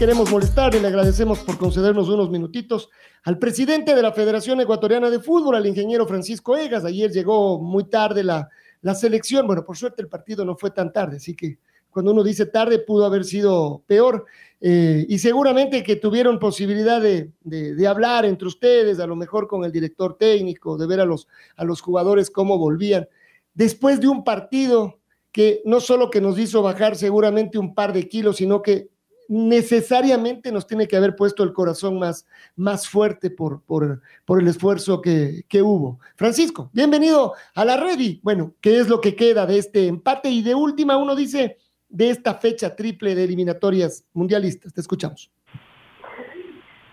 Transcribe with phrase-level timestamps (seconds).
[0.00, 2.88] queremos molestar y le agradecemos por concedernos unos minutitos
[3.22, 6.86] al presidente de la Federación Ecuatoriana de Fútbol, al ingeniero Francisco Egas.
[6.86, 8.48] Ayer llegó muy tarde la,
[8.80, 9.46] la selección.
[9.46, 11.58] Bueno, por suerte el partido no fue tan tarde, así que
[11.90, 14.24] cuando uno dice tarde pudo haber sido peor.
[14.58, 19.64] Eh, y seguramente que tuvieron posibilidad de, de, hablar entre ustedes, a lo mejor con
[19.64, 23.06] el director técnico, de ver a los, a los jugadores cómo volvían.
[23.52, 24.98] Después de un partido
[25.30, 28.88] que no solo que nos hizo bajar seguramente un par de kilos, sino que
[29.30, 34.48] necesariamente nos tiene que haber puesto el corazón más, más fuerte por, por, por el
[34.48, 36.00] esfuerzo que, que, hubo.
[36.16, 38.18] Francisco, bienvenido a la Ready.
[38.24, 40.30] Bueno, ¿qué es lo que queda de este empate?
[40.30, 41.58] Y de última, uno dice
[41.88, 44.74] de esta fecha triple de eliminatorias mundialistas.
[44.74, 45.30] Te escuchamos.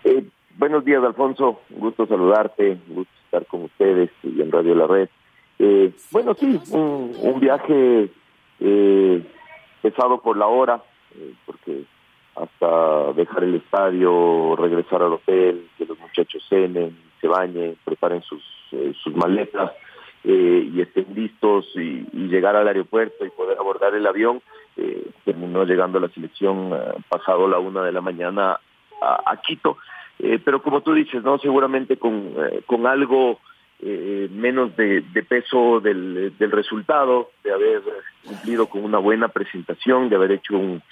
[0.04, 0.24] Eh,
[0.56, 1.58] buenos días, Alfonso.
[1.70, 5.08] Un gusto saludarte, un gusto estar con ustedes y en Radio La Red.
[5.58, 8.12] Eh, bueno, sí, un, un viaje
[8.60, 9.26] eh,
[9.82, 10.80] pesado por la hora,
[11.16, 11.84] eh, porque
[12.42, 18.42] hasta dejar el estadio, regresar al hotel, que los muchachos cenen, se bañen, preparen sus,
[18.72, 19.72] eh, sus maletas
[20.24, 24.42] eh, y estén listos y, llegar al aeropuerto y poder abordar el avión.
[24.76, 26.70] Eh, terminó llegando la selección
[27.08, 28.60] pasado la una de la mañana
[29.00, 29.78] a, Quito.
[30.44, 32.34] pero como tú dices, no seguramente con,
[32.66, 33.40] con algo
[33.80, 37.82] menos de, de peso del, del resultado, de haber
[38.26, 40.82] cumplido con una buena presentación, de haber hecho un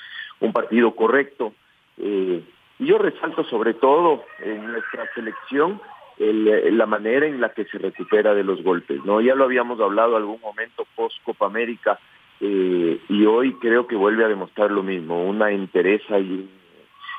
[0.41, 1.53] un partido correcto.
[1.99, 2.43] Eh,
[2.79, 5.81] y yo resalto sobre todo en nuestra selección
[6.19, 9.05] el, la manera en la que se recupera de los golpes.
[9.05, 11.99] no Ya lo habíamos hablado algún momento post Copa América
[12.41, 16.49] eh, y hoy creo que vuelve a demostrar lo mismo, una entereza y,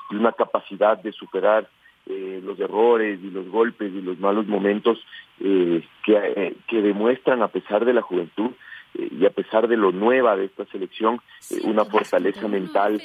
[0.10, 1.68] una capacidad de superar
[2.06, 4.98] eh, los errores y los golpes y los malos momentos
[5.42, 8.52] eh, que, que demuestran a pesar de la juventud
[8.94, 11.20] y a pesar de lo nueva de esta selección,
[11.52, 13.02] eh, una fortaleza mental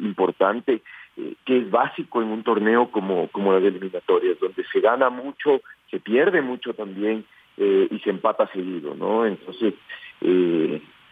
[0.00, 0.82] importante
[1.16, 5.60] eh, que es básico en un torneo como, como las eliminatorias, donde se gana mucho,
[5.90, 7.24] se pierde mucho también
[7.56, 9.26] eh, y se empata seguido, ¿no?
[9.26, 9.74] Entonces,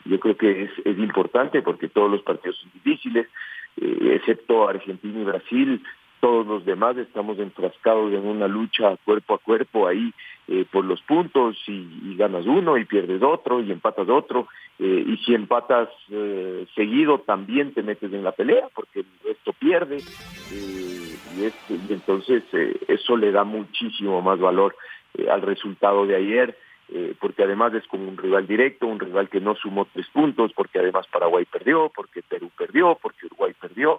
[0.04, 3.28] yo creo que es, es importante porque todos los partidos son difíciles,
[3.76, 5.82] excepto Argentina y Brasil,
[6.22, 10.14] todos los demás estamos enfrascados en una lucha cuerpo a cuerpo ahí
[10.46, 14.46] eh, por los puntos y, ganas uno y pierdes otro y empatas otro
[14.78, 19.52] eh, y si empatas eh, seguido también te metes en la pelea porque el resto
[19.52, 19.98] pierde
[20.52, 22.44] y, y, entonces
[22.86, 24.76] eso le da muchísimo más valor
[25.28, 26.56] al resultado de ayer
[27.18, 30.78] porque además es como un rival directo, un rival que no sumó tres puntos, porque
[30.78, 33.98] además Paraguay perdió, porque Perú perdió, porque Uruguay perdió,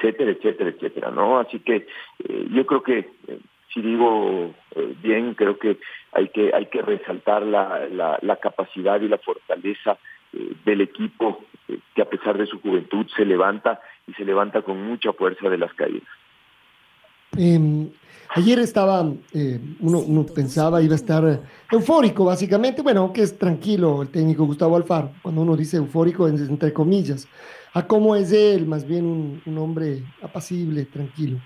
[0.00, 1.38] etcétera, etcétera, etcétera, ¿no?
[1.38, 1.86] Así que
[2.24, 3.38] eh, yo creo que, eh,
[3.72, 5.78] si digo eh, bien, creo que
[6.12, 9.96] hay que hay que resaltar la, la, capacidad y la fortaleza
[10.64, 11.44] del equipo
[11.94, 15.58] que a pesar de su juventud se levanta y se levanta con mucha fuerza de
[15.58, 16.08] las caídas.
[17.36, 17.90] Em,
[18.30, 21.40] ayer estaba, uno, uno, pensaba iba a estar
[21.70, 26.72] eufórico, básicamente, bueno, que es tranquilo el técnico Gustavo Alfaro, cuando uno dice eufórico, entre
[26.72, 27.28] comillas,
[27.72, 31.38] a cómo es él, más bien un, hombre apacible, tranquilo.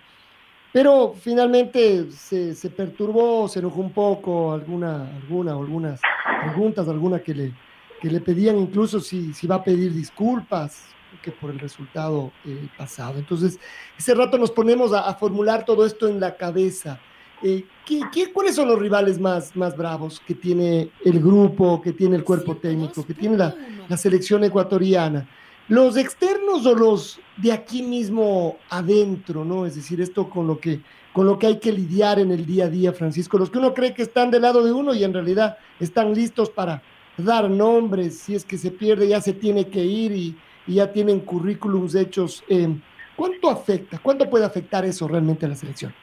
[0.73, 6.01] Pero finalmente se, se, perturbó, se enojó un poco, alguna, alguna, algunas
[6.43, 7.55] preguntas, alguna que le,
[8.01, 10.87] que le pedían incluso si, si va a pedir disculpas
[11.23, 13.19] que por el resultado eh, pasado.
[13.19, 13.59] Entonces,
[13.97, 16.99] ese rato nos ponemos a, formular todo esto en la cabeza.
[17.43, 21.93] Eh, ¿qué, qué, cuáles son los rivales más, más bravos que tiene el grupo, que
[21.93, 23.55] tiene el cuerpo técnico, que tiene la,
[23.89, 25.29] la selección ecuatoriana?
[25.69, 29.67] Los externos o los de aquí mismo adentro, ¿no?
[29.67, 30.81] Es decir, esto con lo que
[31.13, 33.73] con lo que hay que lidiar en el día a día, Francisco, los que uno
[33.73, 36.83] cree que están del lado de uno y en realidad están listos para
[37.17, 41.21] dar nombres, si es que se pierde ya se tiene que ir y, ya tienen
[41.21, 42.43] currículums hechos.
[42.49, 42.67] Eh,
[43.15, 44.01] ¿Cuánto afecta?
[44.03, 45.95] ¿Cuánto puede afectar eso realmente a la selección?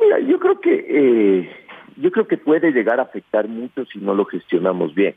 [0.00, 1.50] Mira, yo creo que eh,
[1.98, 5.14] yo creo que puede llegar a afectar mucho si no lo gestionamos bien.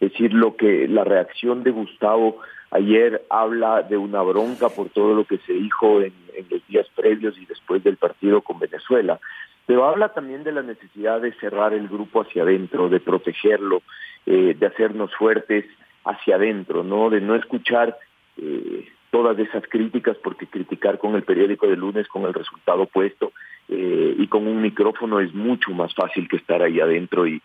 [0.00, 2.38] Es decir, lo que la reacción de Gustavo
[2.74, 6.12] Ayer habla de una bronca por todo lo que se dijo en,
[6.50, 9.20] los días previos y después del partido con Venezuela.
[9.64, 13.82] Pero habla también de la necesidad de cerrar el grupo hacia adentro, de protegerlo,
[14.26, 15.64] eh, de hacernos fuertes
[16.04, 17.10] hacia adentro, ¿no?
[17.10, 17.96] De no escuchar
[18.38, 23.30] eh, todas esas críticas, porque criticar con el periódico de lunes con el resultado puesto
[23.68, 27.40] eh, y con un micrófono es mucho más fácil que estar ahí adentro y,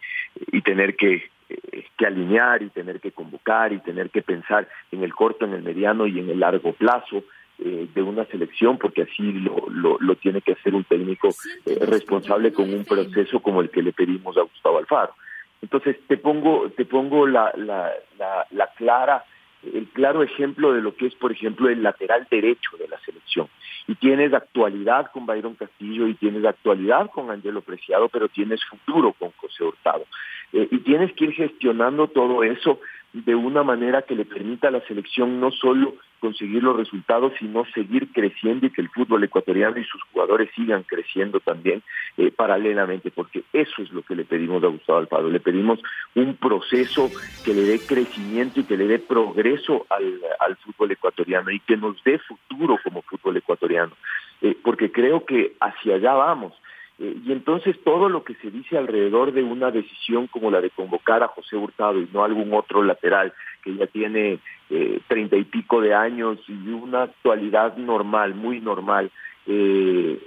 [0.51, 5.03] y tener que, eh, que alinear y tener que convocar y tener que pensar en
[5.03, 7.23] el corto, en el mediano y en el largo plazo
[7.59, 11.29] eh, de una selección, porque así lo, lo, lo tiene que hacer un técnico
[11.65, 15.13] responsable con un proceso como el que le pedimos a Gustavo Alfaro.
[15.61, 19.25] Entonces te pongo, te pongo la, la, la, la clara
[19.63, 23.47] el claro ejemplo de lo que es, por ejemplo, el lateral derecho de la selección.
[23.87, 29.13] Y tienes actualidad con Byron Castillo y tienes actualidad con Angelo Preciado, pero tienes futuro
[29.13, 30.05] con José Hurtado.
[30.53, 32.79] Eh, y tienes que ir gestionando todo eso
[33.13, 37.65] de una manera que le permita a la selección no solo conseguir los resultados, sino
[37.73, 41.81] seguir creciendo y que el fútbol ecuatoriano y sus jugadores sigan creciendo también
[42.17, 45.29] eh, paralelamente, porque eso es lo que le pedimos a Gustavo Alfaro.
[45.29, 45.79] Le pedimos
[46.15, 47.09] un proceso
[47.43, 51.77] que le dé crecimiento y que le dé progreso al, al fútbol ecuatoriano y que
[51.77, 53.93] nos dé futuro como fútbol ecuatoriano,
[54.41, 56.53] eh, porque creo que hacia allá vamos.
[56.99, 60.69] Eh, y entonces todo lo que se dice alrededor de una decisión como la de
[60.69, 65.43] convocar a José Hurtado y no algún otro lateral que ya tiene eh, treinta y
[65.45, 69.11] pico de años y una actualidad normal, muy normal,
[69.47, 70.19] eh,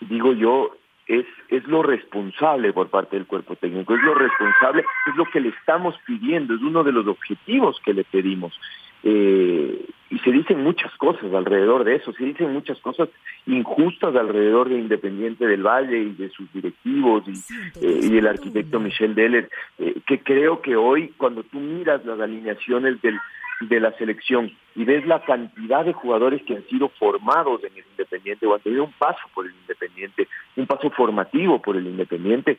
[0.00, 0.76] digo yo,
[1.06, 5.40] es, es lo responsable por parte del cuerpo técnico, es lo responsable, es lo que
[5.40, 8.58] le estamos pidiendo, es uno de los objetivos que le pedimos.
[9.02, 13.08] Eh, y se dicen muchas cosas alrededor de eso, se dicen muchas cosas
[13.46, 17.32] injustas alrededor de Independiente del Valle y de sus directivos y,
[17.80, 19.48] eh, y del arquitecto Michel Deller,
[19.78, 23.18] eh, que creo que hoy cuando tú miras las alineaciones del,
[23.62, 27.84] de la selección y ves la cantidad de jugadores que han sido formados en el
[27.92, 32.58] Independiente o han tenido un paso por el Independiente, un paso formativo por el Independiente,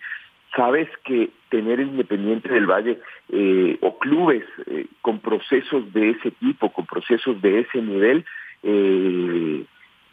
[0.55, 6.71] sabes que tener Independiente del Valle eh, o clubes eh, con procesos de ese tipo,
[6.71, 8.25] con procesos de ese nivel,
[8.63, 9.65] eh,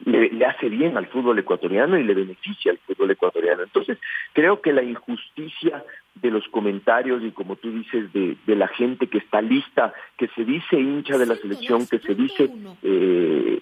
[0.05, 3.63] le, hace bien al fútbol ecuatoriano y le beneficia al fútbol ecuatoriano.
[3.63, 3.99] Entonces,
[4.33, 5.85] creo que la injusticia
[6.15, 10.29] de los comentarios y como tú dices, de, de la gente que está lista, que
[10.29, 12.51] se dice hincha de la selección, que se dice
[12.83, 13.61] eh,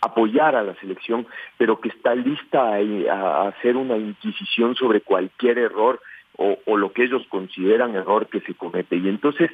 [0.00, 1.26] apoyar a la selección,
[1.58, 6.00] pero que está lista a, hacer una inquisición sobre cualquier error
[6.36, 8.96] o, o, lo que ellos consideran error que se comete.
[8.96, 9.50] Y entonces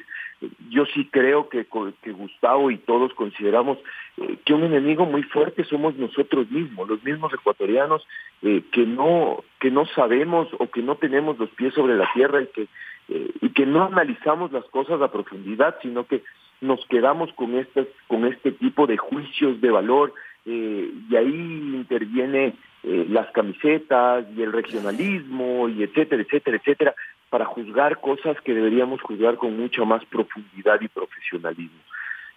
[0.69, 1.65] yo sí creo que,
[2.01, 3.79] que Gustavo y todos consideramos
[4.17, 8.05] eh, que un enemigo muy fuerte somos nosotros mismos, los mismos ecuatorianos
[8.43, 12.41] eh, que no que no sabemos o que no tenemos los pies sobre la tierra
[12.41, 12.67] y que
[13.09, 16.23] eh, y que no analizamos las cosas a profundidad, sino que
[16.61, 20.13] nos quedamos con estas con este tipo de juicios de valor
[20.47, 22.53] eh, y ahí interviene
[22.83, 26.95] eh, las camisetas y el regionalismo y etcétera, etcétera, etcétera,
[27.29, 31.81] para juzgar cosas que deberíamos juzgar con mucha más profundidad y profesionalismo.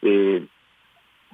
[0.03, 0.45] Eh,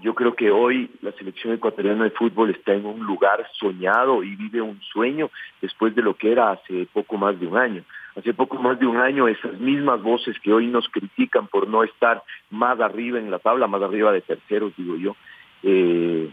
[0.03, 4.37] yo creo que hoy la selección ecuatoriana de fútbol está en un lugar soñado y
[4.37, 5.31] vive un sueño
[5.63, 7.85] después de lo que era hace poco más de un año.
[8.15, 11.83] Hace poco más de un año esas mismas voces que hoy nos critican por no
[11.83, 15.17] estar más arriba en la tabla, más arriba de terceros, digo yo,
[15.63, 16.31] eh,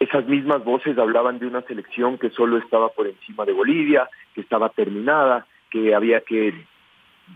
[0.00, 4.40] esas mismas voces hablaban de una selección que solo estaba por encima de Bolivia, que
[4.40, 6.54] estaba terminada, que había que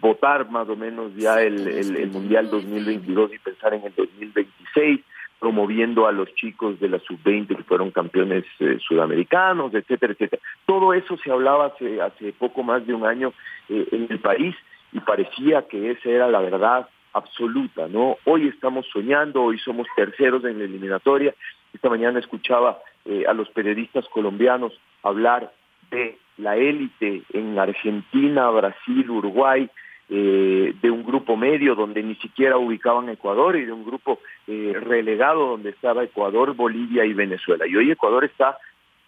[0.00, 5.00] votar más o menos ya el, el, Mundial 2022 y pensar en el 2026,
[5.38, 10.42] promoviendo a los chicos de la sub-20 que fueron campeones eh, sudamericanos, etcétera, etcétera.
[10.64, 13.34] Todo eso se hablaba hace, hace poco más de un año
[13.68, 14.56] eh, en el país
[14.90, 18.16] y parecía que esa era la verdad absoluta, ¿no?
[18.24, 21.34] Hoy estamos soñando, hoy somos terceros en la eliminatoria.
[21.74, 25.52] Esta mañana escuchaba eh, a los periodistas colombianos hablar
[25.90, 29.68] de la élite en Argentina, Brasil, Uruguay,
[30.08, 34.72] eh, de un grupo medio donde ni siquiera ubicaban Ecuador y de un grupo eh,
[34.80, 37.66] relegado donde estaba Ecuador, Bolivia y Venezuela.
[37.66, 38.56] Y hoy Ecuador está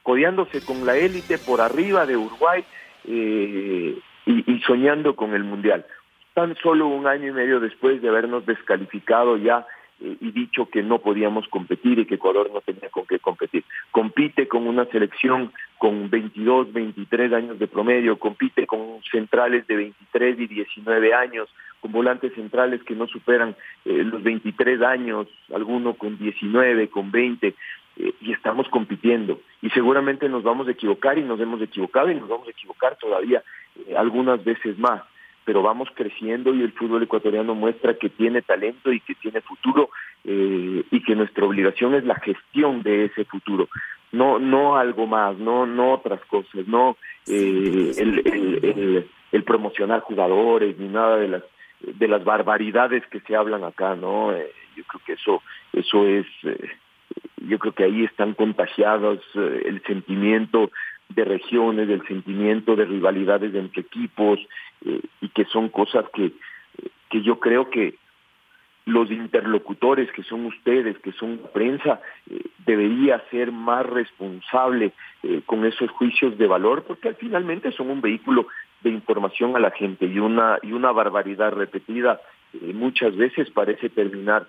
[0.02, 2.64] codeándose con la élite por arriba de Uruguay
[3.04, 4.02] y,
[4.66, 5.86] soñando con el Mundial
[6.34, 9.66] tan solo un año y medio después de habernos descalificado ya
[9.98, 13.64] y dicho que no podíamos competir y que Ecuador no tenía con qué competir.
[13.90, 20.40] Compite con una selección con 22, 23 años de promedio, compite con centrales de 23
[20.40, 21.48] y 19 años,
[21.80, 27.54] con volantes centrales que no superan eh, los 23 años, alguno con 19, con 20,
[27.98, 29.40] eh, y estamos compitiendo.
[29.62, 32.96] Y seguramente nos vamos a equivocar y nos hemos equivocado y nos vamos a equivocar
[32.98, 33.42] todavía
[33.96, 35.02] algunas veces más
[35.46, 39.90] pero vamos creciendo y el fútbol ecuatoriano muestra que tiene talento y que tiene futuro
[40.24, 43.68] eh, y que nuestra obligación es la gestión de ese futuro,
[44.10, 46.96] no no algo más, no no otras cosas, no
[47.28, 51.44] eh, el, el, promocionar jugadores ni nada de las
[51.80, 54.32] de las barbaridades que se hablan acá, ¿no?
[54.32, 56.26] Eh, yo creo que eso eso es
[57.36, 60.72] yo creo que ahí están contagiados el sentimiento
[61.08, 64.38] de regiones, del sentimiento de rivalidades entre equipos
[64.84, 66.32] eh, y que son cosas que,
[67.10, 67.94] que yo creo que
[68.84, 75.64] los interlocutores que son ustedes, que son prensa, eh, debería ser más responsable eh, con
[75.64, 78.46] esos juicios de valor, porque finalmente son un vehículo
[78.82, 82.20] de información a la gente y una y una barbaridad repetida
[82.74, 84.46] muchas veces parece terminar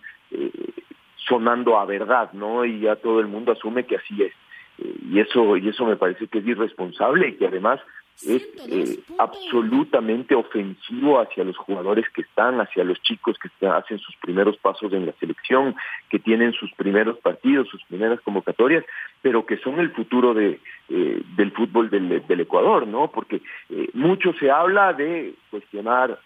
[1.15, 2.63] sonando a verdad, ¿no?
[2.63, 4.33] Y ya todo el mundo asume que así es
[4.77, 7.79] y eso y eso me parece que es irresponsable y que además
[8.25, 14.15] es eh, absolutamente ofensivo hacia los jugadores que están, hacia los chicos que hacen sus
[14.17, 15.75] primeros pasos en la selección,
[16.09, 18.83] que tienen sus primeros partidos, sus primeras convocatorias,
[19.21, 23.11] pero que son el futuro de, eh, del fútbol del, del, Ecuador, ¿no?
[23.11, 26.19] Porque eh, mucho se habla de cuestionar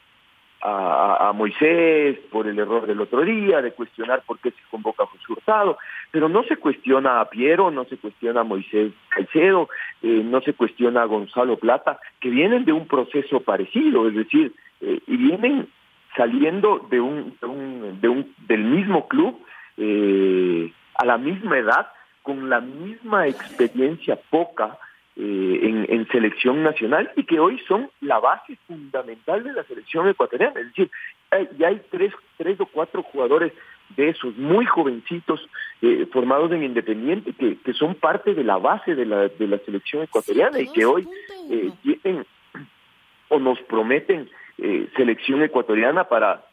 [0.61, 5.07] a, Moisés por el error del otro día, de cuestionar por qué se convoca a
[5.07, 5.77] José Hurtado,
[6.11, 9.69] pero no se cuestiona a Piero, no se cuestiona a Moisés Caicedo,
[10.03, 14.53] eh, no se cuestiona a Gonzalo Plata, que vienen de un proceso parecido, es decir,
[14.81, 15.67] eh, y vienen
[16.15, 19.39] saliendo de un, de un, de un del mismo club
[19.77, 21.87] eh, a la misma edad,
[22.21, 24.77] con la misma experiencia poca,
[25.17, 30.07] eh, en, en, selección nacional y que hoy son la base fundamental de la selección
[30.07, 30.59] ecuatoriana.
[30.59, 30.91] Es decir,
[31.31, 33.53] hay, ya hay tres, tres o cuatro jugadores
[33.95, 35.47] de esos muy jovencitos
[35.81, 39.57] eh, formados en Independiente que, que son parte de la base de la, de la
[39.59, 41.07] selección ecuatoriana y que hoy
[41.49, 42.25] eh, tienen
[43.29, 46.45] o nos prometen eh, selección ecuatoriana para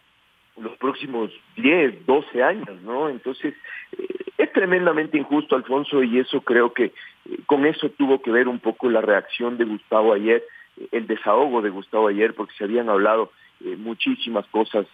[0.61, 3.09] los próximos 10, 12 años, ¿no?
[3.09, 3.55] Entonces,
[3.99, 6.93] eh, es tremendamente injusto, Alfonso, y eso creo que eh,
[7.47, 10.45] con eso tuvo que ver un poco la reacción de Gustavo ayer,
[10.77, 13.31] eh, el desahogo de Gustavo ayer, porque se habían hablado
[13.77, 14.87] muchísimas cosas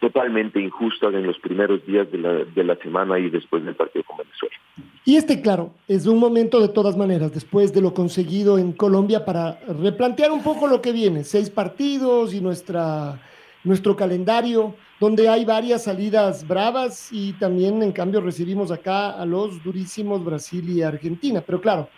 [0.00, 4.02] totalmente injustas en los primeros días de la, de la semana y después del partido
[4.02, 4.56] con Venezuela.
[5.04, 9.24] Y este, claro, es un momento de todas maneras, después de lo conseguido en Colombia,
[9.24, 13.20] para replantear un poco lo que viene, seis partidos y nuestra
[13.64, 19.60] nuestro calendario, donde hay varias salidas bravas y también en cambio recibimos acá a los
[19.60, 21.42] durísimos Brasil y Argentina.
[21.44, 21.88] Pero claro,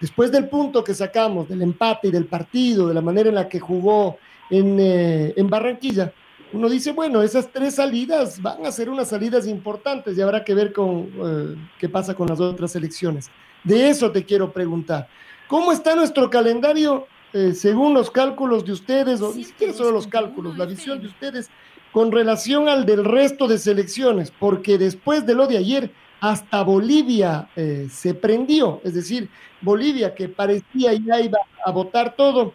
[0.00, 3.50] después del punto que sacamos, del empate y del partido, de la manera en la
[3.50, 4.16] que jugó
[4.48, 6.10] en, eh, en Barranquilla,
[6.54, 10.54] uno dice, bueno, esas tres salidas van a ser unas salidas importantes y habrá que
[10.54, 13.30] ver con eh, qué pasa con las otras elecciones.
[13.62, 15.06] De eso te quiero preguntar.
[15.48, 20.06] ¿Cómo está nuestro calendario eh, según los cálculos de ustedes, o ni siquiera solo los
[20.06, 21.50] cálculos, la visión de ustedes
[21.94, 27.48] con relación al del resto de selecciones, porque después de lo de ayer, hasta Bolivia
[27.54, 29.28] eh, se prendió, es decir,
[29.60, 32.52] Bolivia que parecía ya iba a votar todo,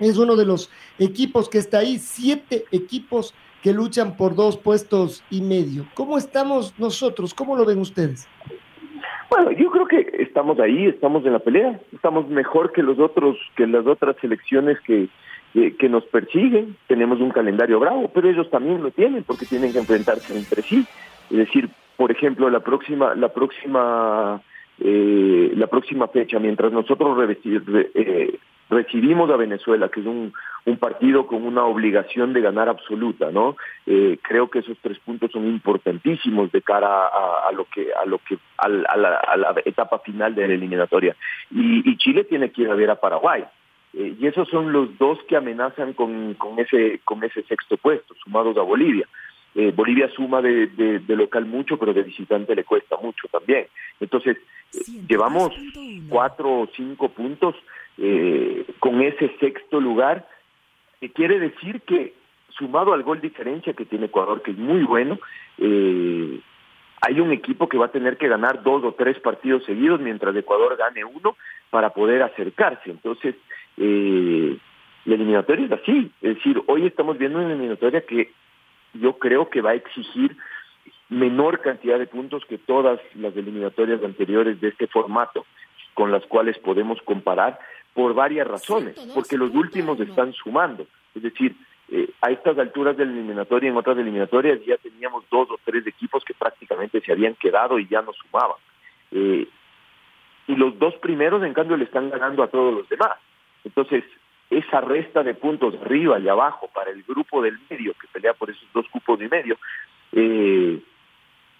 [0.00, 5.22] es uno de los equipos que está ahí, siete equipos que luchan por dos puestos
[5.30, 5.86] y medio.
[5.94, 7.34] ¿Cómo estamos nosotros?
[7.34, 8.28] ¿Cómo lo ven ustedes?
[9.30, 13.36] Bueno, yo creo que estamos ahí, estamos en la pelea, estamos mejor que los otros,
[13.54, 15.08] que las otras selecciones que,
[15.52, 19.78] que, nos persiguen, tenemos un calendario bravo, pero ellos también lo tienen porque tienen que
[19.78, 20.86] enfrentarse entre sí.
[21.30, 24.40] Es decir, por ejemplo, la próxima, la próxima,
[24.80, 27.62] eh, la próxima fecha, mientras nosotros revestir,
[27.94, 28.38] eh,
[28.70, 30.32] recibimos a Venezuela, que es un,
[30.64, 33.56] un partido con una obligación de ganar absoluta, ¿no?
[33.86, 38.06] Eh, creo que esos tres puntos son importantísimos de cara a, a lo que a
[38.06, 41.14] lo que a, la, a, la, etapa final de la eliminatoria.
[41.50, 43.44] Y, y Chile tiene que ir a ver a Paraguay.
[43.94, 48.14] Eh, y esos son los dos que amenazan con, con ese con ese sexto puesto,
[48.22, 49.06] sumados a Bolivia.
[49.54, 53.66] Eh, Bolivia suma de, de, de, local mucho, pero de visitante le cuesta mucho también.
[54.00, 54.38] Entonces,
[54.72, 55.52] eh, llevamos
[56.08, 57.54] cuatro o cinco puntos
[57.98, 60.26] eh, con ese sexto lugar,
[61.00, 62.14] que quiere decir que
[62.48, 65.18] sumado al gol diferencia que tiene Ecuador, que es muy bueno,
[65.58, 66.40] eh,
[67.00, 70.34] hay un equipo que va a tener que ganar dos o tres partidos seguidos mientras
[70.36, 71.36] Ecuador gane uno
[71.70, 72.90] para poder acercarse.
[72.90, 73.34] Entonces,
[73.76, 74.56] eh,
[75.04, 78.30] la eliminatoria es así, es decir, hoy estamos viendo una eliminatoria que
[78.94, 80.36] yo creo que va a exigir
[81.08, 85.44] menor cantidad de puntos que todas las eliminatorias anteriores de este formato
[85.94, 87.58] con las cuales podemos comparar
[87.94, 90.86] por varias razones, porque los últimos están sumando.
[91.14, 91.54] Es decir,
[91.90, 95.86] eh, a estas alturas de la eliminatoria, en otras eliminatorias ya teníamos dos o tres
[95.86, 98.56] equipos que prácticamente se habían quedado y ya no sumaban.
[99.10, 99.46] Eh,
[100.46, 103.18] y los dos primeros, en cambio, le están ganando a todos los demás.
[103.64, 104.04] Entonces,
[104.50, 108.50] esa resta de puntos arriba y abajo para el grupo del medio que pelea por
[108.50, 109.56] esos dos cupos y medio,
[110.12, 110.80] eh,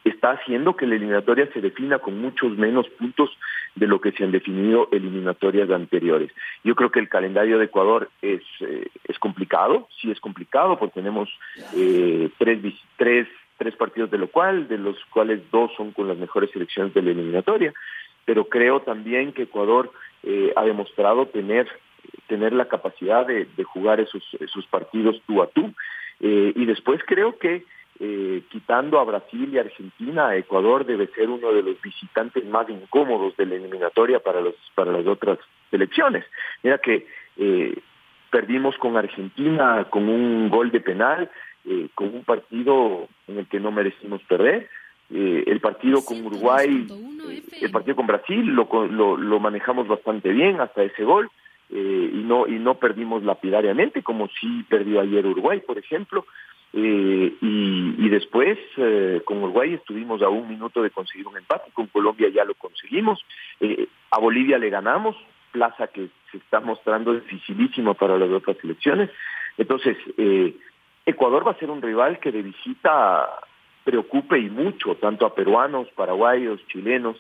[0.05, 3.31] está haciendo que la eliminatoria se defina con muchos menos puntos
[3.75, 6.31] de lo que se han definido eliminatorias anteriores.
[6.65, 10.95] Yo creo que el calendario de Ecuador es, eh, es complicado, sí es complicado, porque
[11.01, 11.31] tenemos
[11.77, 12.61] eh, tres,
[12.97, 13.29] tres,
[13.59, 17.03] tres partidos de lo cual, de los cuales dos son con las mejores selecciones de
[17.03, 17.73] la eliminatoria,
[18.25, 19.93] pero creo también que Ecuador
[20.23, 21.69] eh, ha demostrado tener
[22.27, 25.73] tener la capacidad de, de jugar esos, esos partidos tú a tú.
[26.21, 27.65] y después creo que
[28.01, 33.37] eh, quitando a Brasil y Argentina, Ecuador debe ser uno de los visitantes más incómodos
[33.37, 35.39] de la eliminatoria para los para las otras
[35.71, 36.25] selecciones.
[36.63, 37.07] Mira que
[37.37, 37.79] eh,
[38.31, 41.31] perdimos con Argentina con un gol de penal,
[41.65, 44.69] eh, con un partido en el que no merecimos perder.
[45.11, 46.87] Eh, el partido con Uruguay,
[47.31, 51.31] eh, el partido con Brasil lo, lo, lo manejamos bastante bien hasta ese gol.
[51.75, 56.27] Eh, y no y no perdimos lapidariamente como sí perdió ayer Uruguay por ejemplo
[56.75, 61.71] eh, y, y, después eh, con Uruguay estuvimos a un minuto de conseguir un empate,
[61.73, 63.21] con Colombia ya lo conseguimos,
[63.61, 65.15] eh, a Bolivia le ganamos,
[65.51, 69.11] plaza que se está mostrando dificilísima para las otras selecciones.
[69.59, 70.57] Entonces, eh,
[71.05, 73.29] Ecuador va a ser un rival que de visita
[73.85, 77.19] preocupe y mucho, tanto a peruanos, paraguayos, chilenos,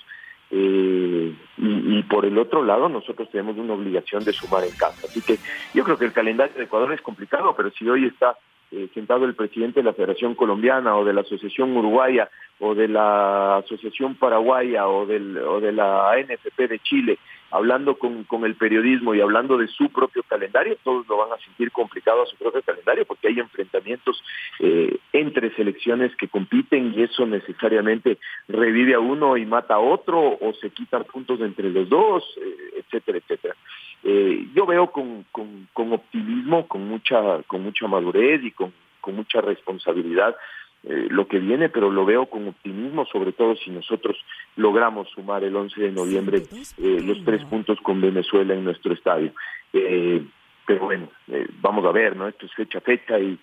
[0.54, 5.06] eh, y, por el otro lado nosotros tenemos una obligación de sumar en casa.
[5.08, 5.40] Así que
[5.72, 8.36] yo creo que el calendario de Ecuador es complicado, pero si hoy está
[8.70, 12.28] eh, sentado el presidente de la Federación Colombiana o de la Asociación Uruguaya
[12.60, 17.18] o de la Asociación Paraguaya o, del, o de la ANFP de Chile,
[17.52, 21.44] hablando con, con el periodismo y hablando de su propio calendario, todos lo van a
[21.44, 24.22] sentir complicado a su propio calendario porque hay enfrentamientos
[24.58, 28.18] eh, entre selecciones que compiten y eso necesariamente
[28.48, 32.80] revive a uno y mata a otro o se quitan puntos entre los dos, eh,
[32.80, 33.54] etcétera, etcétera.
[34.02, 39.14] Eh, yo veo con, con, con, optimismo, con mucha, con mucha madurez y con, con
[39.14, 40.34] mucha responsabilidad
[40.84, 44.16] eh, lo que viene, pero lo veo con optimismo, sobre todo si nosotros
[44.56, 46.42] logramos sumar el 11 de noviembre
[46.78, 49.32] eh, los tres puntos con Venezuela en nuestro estadio.
[49.72, 50.22] Eh,
[50.66, 52.28] pero bueno, eh, vamos a ver, ¿no?
[52.28, 53.38] Esto es fecha a fecha y,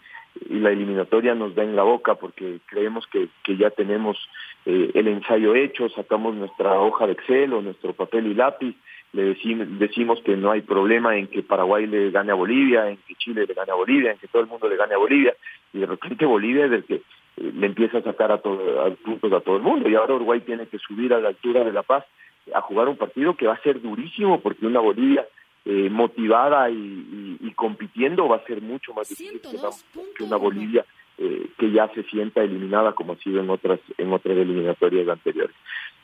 [0.49, 4.17] y, la eliminatoria nos da en la boca porque creemos que, que ya tenemos
[4.65, 8.75] eh, el ensayo hecho, sacamos nuestra hoja de Excel o nuestro papel y lápiz,
[9.11, 12.97] le decimos, decimos que no hay problema en que Paraguay le gane a Bolivia, en
[12.97, 15.33] que Chile le gane a Bolivia, en que todo el mundo le gane a Bolivia,
[15.73, 17.01] y de repente Bolivia es el que
[17.39, 20.41] le empieza a sacar a, todo, a puntos a todo el mundo y ahora Uruguay
[20.41, 22.05] tiene que subir a la altura de La Paz
[22.53, 25.25] a jugar un partido que va a ser durísimo porque una Bolivia
[25.65, 29.69] eh, motivada y, y, y, compitiendo va a ser mucho más difícil que una,
[30.17, 30.85] que una Bolivia
[31.17, 35.55] eh, que ya se sienta eliminada como ha sido en otras en otras eliminatorias anteriores.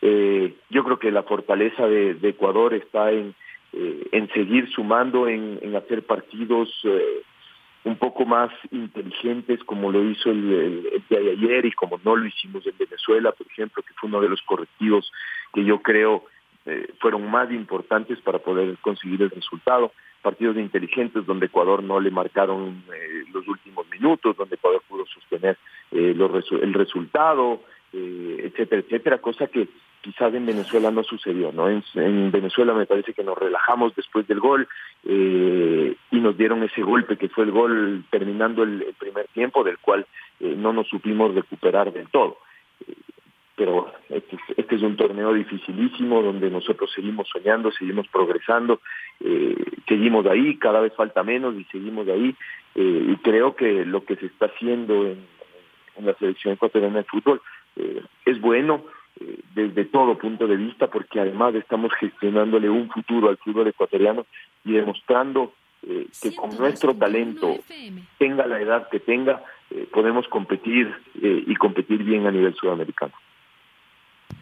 [0.01, 3.33] Eh, yo creo que la fortaleza de, de Ecuador está en,
[3.73, 7.23] eh, en seguir sumando, en, en hacer partidos eh,
[7.85, 11.99] un poco más inteligentes como lo hizo el, el, el, día de ayer y como
[12.03, 15.11] no lo hicimos en Venezuela, por ejemplo, que fue uno de los correctivos
[15.53, 16.25] que yo creo
[16.65, 19.91] eh, fueron más importantes para poder conseguir el resultado.
[20.23, 25.55] Partidos inteligentes donde Ecuador no le marcaron eh, los últimos minutos, donde Ecuador pudo sostener
[25.91, 27.61] eh, los el resultado,
[27.93, 29.69] eh, etcétera, etcétera, cosa que
[30.05, 31.67] quizás en Venezuela no sucedió, ¿no?
[31.67, 34.67] En, en, Venezuela me parece que nos relajamos después del gol
[35.03, 39.79] eh, y nos dieron ese golpe que fue el gol terminando el, primer tiempo, del
[39.79, 40.05] cual
[40.39, 42.37] eh, no nos supimos recuperar del todo.
[42.87, 42.93] Eh,
[43.55, 48.81] pero este, este, es un torneo dificilísimo donde nosotros seguimos soñando, seguimos progresando,
[49.21, 49.55] eh,
[49.87, 52.35] seguimos ahí, cada vez falta menos y seguimos ahí.
[52.75, 55.25] Eh, y creo que lo que se está haciendo en,
[55.95, 57.41] en la selección ecuatoriana de fútbol
[58.25, 58.85] es bueno,
[59.19, 64.25] eh, desde todo punto de vista, porque además estamos gestionándole un futuro al fútbol ecuatoriano
[64.63, 65.53] y demostrando
[65.87, 67.59] eh, que con nuestro talento,
[68.17, 73.13] tenga la edad que tenga, eh, podemos competir eh, y competir bien a nivel sudamericano.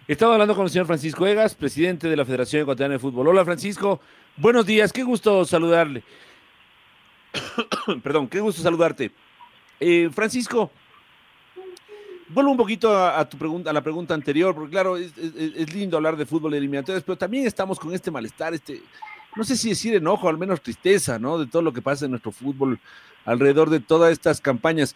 [0.07, 3.27] Estaba hablando con el señor Francisco Egas, presidente de la Federación Ecuatoriana de Fútbol.
[3.27, 4.01] Hola Francisco,
[4.37, 6.03] buenos días, qué gusto saludarle.
[8.03, 9.11] Perdón, qué gusto saludarte.
[9.79, 10.71] Eh, Francisco,
[12.29, 15.33] vuelvo un poquito a, a, tu pregunta, a la pregunta anterior, porque claro, es, es,
[15.35, 18.81] es lindo hablar de fútbol de eliminatorias, pero también estamos con este malestar, este,
[19.35, 21.39] no sé si decir enojo, al menos tristeza, ¿no?
[21.39, 22.79] De todo lo que pasa en nuestro fútbol
[23.25, 24.95] alrededor de todas estas campañas.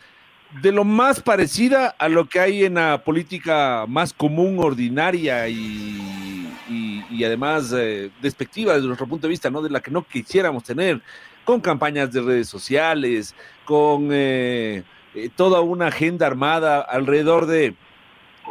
[0.62, 6.48] De lo más parecida a lo que hay en la política más común, ordinaria y,
[6.70, 9.62] y, y además eh, despectiva desde nuestro punto de vista, ¿no?
[9.62, 11.02] De la que no quisiéramos tener,
[11.44, 13.36] con campañas de redes sociales,
[13.66, 14.84] con eh,
[15.18, 17.76] eh, toda una agenda armada alrededor de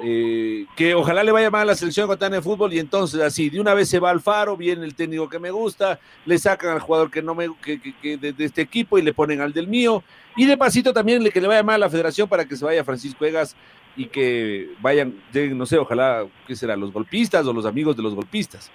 [0.03, 3.49] eh, que ojalá le vaya mal a la selección ecuatoriana de fútbol y entonces así,
[3.49, 6.73] de una vez se va al faro, viene el técnico que me gusta, le sacan
[6.73, 10.03] al jugador que no me que, de, este equipo y le ponen al del mío
[10.37, 12.65] y de pasito también le, que le vaya mal a la federación para que se
[12.65, 13.57] vaya Francisco Egas
[13.97, 15.15] y que vayan,
[15.53, 16.77] no sé, ojalá, ¿qué será?
[16.77, 18.71] Los golpistas o los amigos de los golpistas.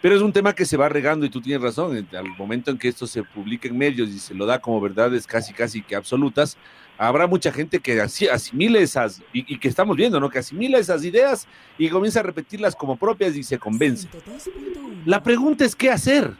[0.00, 2.78] Pero es un tema que se va regando y tú tienes razón, al momento en
[2.78, 5.94] que esto se publica en medios y se lo da como verdades casi, casi que
[5.94, 6.56] absolutas,
[7.00, 10.28] habrá mucha gente que asimile esas, y, y, que estamos viendo, ¿no?
[10.28, 14.06] Que asimila esas ideas y comienza a repetirlas como propias y se convence.
[15.06, 16.34] La pregunta es, ¿qué hacer?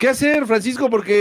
[0.00, 0.90] ¿Qué hacer, Francisco?
[0.90, 1.12] Porque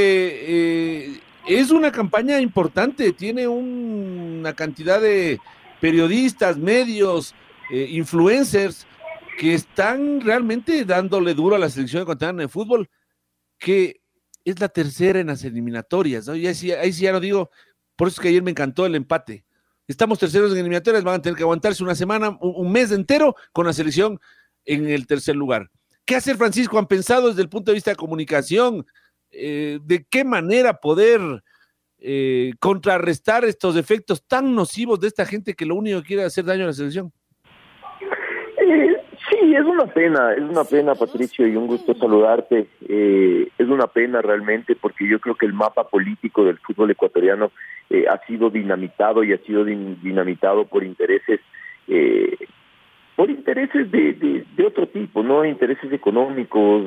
[0.47, 5.39] eh, es una campaña importante, tiene un, una cantidad de
[5.79, 7.35] periodistas, medios,
[7.71, 8.87] eh, influencers,
[9.37, 12.89] que están realmente dándole duro a la selección ecuatoriana de fútbol,
[13.59, 14.01] que
[14.43, 16.25] es la tercera en las eliminatorias.
[16.25, 16.35] ¿no?
[16.35, 17.51] Y ahí, sí, ahí sí ya lo digo,
[18.01, 19.45] por eso es que ayer me encantó el empate.
[19.87, 23.67] Estamos terceros en eliminatorias, van a tener que aguantarse una semana, un, mes entero con
[23.67, 24.19] la selección
[24.65, 25.69] en el tercer lugar.
[26.03, 26.79] ¿Qué hacer, Francisco?
[26.79, 28.87] ¿Han pensado desde el punto de vista de comunicación?
[29.29, 31.43] Eh, ¿De qué manera poder
[31.99, 36.29] eh, contrarrestar estos efectos tan nocivos de esta gente que lo único que quiere es
[36.29, 37.13] hacer daño a la selección?
[39.29, 42.67] Sí, es una pena, es una pena, Patricio, y un gusto saludarte.
[42.87, 47.51] Eh, es una pena realmente porque yo creo que el mapa político del fútbol ecuatoriano
[47.89, 51.39] eh, ha sido dinamitado y ha sido din dinamitado por intereses
[51.87, 52.37] eh,
[53.15, 56.85] por intereses de, otro tipo, no intereses económicos,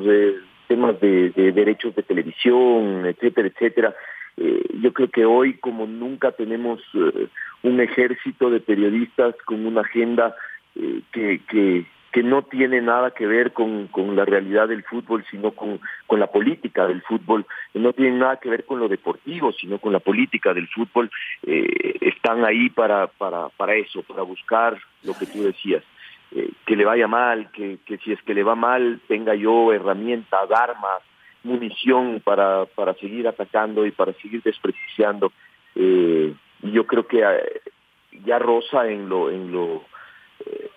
[0.67, 3.95] temas de, de, derechos de televisión, etcétera, etcétera.
[4.37, 7.27] Eh, yo creo que hoy, como nunca, tenemos eh,
[7.63, 10.35] un ejército de periodistas con una agenda
[10.75, 11.85] eh, que, que,
[12.15, 16.17] que no tiene nada que ver con, con la realidad del fútbol, sino con, con
[16.17, 19.99] la política del fútbol, no tiene nada que ver con lo deportivo, sino con la
[19.99, 21.11] política del fútbol,
[21.45, 25.83] eh, están ahí para, para, para eso, para buscar lo que tú decías.
[26.31, 29.73] Eh, que le vaya mal, que, que si es que le va mal, tenga yo
[29.73, 31.01] herramientas, armas,
[31.43, 35.33] munición para, para seguir atacando y para seguir desprestigiando.
[35.75, 37.21] Eh, yo creo que
[38.25, 39.83] ya rosa en lo, en lo,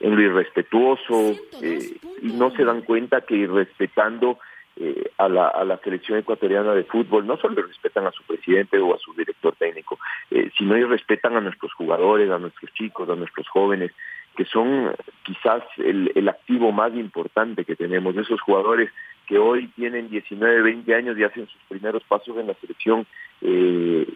[0.01, 4.39] en lo irrespetuoso eh, y no se dan cuenta que irrespetando
[4.77, 8.79] eh, a, la, a la selección ecuatoriana de fútbol no solo respetan a su presidente
[8.79, 9.99] o a su director técnico,
[10.31, 13.91] eh, sino irrespetan a nuestros jugadores, a nuestros chicos, a nuestros jóvenes,
[14.37, 18.91] que son quizás el, el activo más importante que tenemos, esos jugadores
[19.27, 23.05] que hoy tienen 19, 20 años y hacen sus primeros pasos en la selección,
[23.41, 24.07] eh,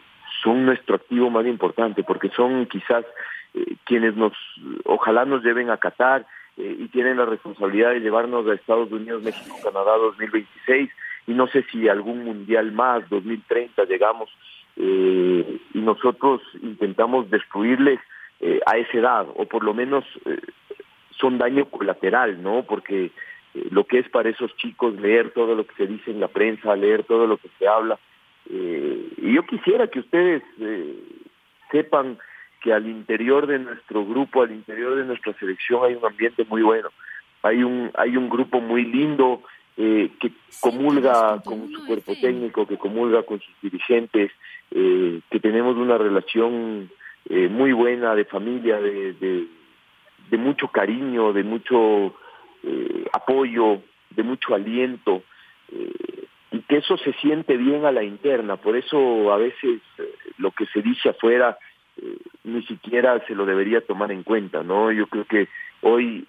[0.43, 3.05] son nuestro activo más importante, porque son quizás
[3.55, 4.33] eh, quienes nos,
[4.85, 9.23] ojalá nos lleven a Qatar eh, y tienen la responsabilidad de llevarnos a Estados Unidos,
[9.23, 10.91] México, Canadá 2026
[11.27, 14.29] y no sé si algún mundial más, 2030 llegamos
[14.77, 18.01] eh, y nosotros intentamos destruirles
[18.41, 20.05] eh, a esa edad, o por lo menos
[21.11, 22.65] son daño colateral, ¿no?
[22.65, 23.12] Porque
[23.71, 26.75] lo que es para esos chicos leer todo lo que se dice en la prensa,
[26.75, 27.99] leer todo lo que se habla,
[28.51, 30.43] y yo quisiera que ustedes
[31.71, 32.19] sepan
[32.62, 36.62] que al interior de nuestro grupo, al interior de nuestra selección hay un ambiente muy
[36.62, 36.90] bueno,
[37.42, 39.42] hay un, hay un grupo muy lindo,
[39.77, 44.31] eh, que comulga con su cuerpo técnico, que comulga con sus dirigentes,
[44.70, 46.90] eh, que tenemos una relación
[47.29, 49.46] eh, muy buena de familia, de, de,
[50.31, 52.14] de mucho cariño, de mucho
[52.62, 55.22] eh, apoyo, de mucho aliento,
[55.72, 58.57] eh, y que eso se siente bien a la interna.
[58.57, 59.81] Por eso a veces
[60.37, 61.57] lo que se dice afuera
[62.44, 64.90] ni siquiera se lo debería tomar en cuenta, ¿no?
[64.92, 65.48] Yo creo que
[65.83, 66.26] hoy